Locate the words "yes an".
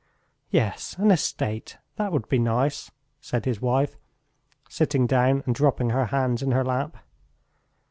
0.49-1.11